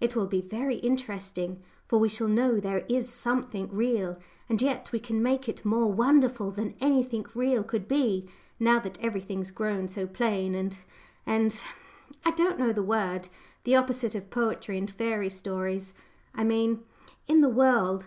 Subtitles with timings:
[0.00, 4.16] It will be very interesting, for we shall know there is something real,
[4.48, 8.26] and yet we can make it more wonderful than anything real could be
[8.58, 10.78] now that everything's grown so plain and
[11.26, 11.60] and
[12.24, 13.28] I don't know the word
[13.64, 15.92] the opposite of poetry and fairy stories,
[16.34, 16.82] I mean
[17.28, 17.94] in the world.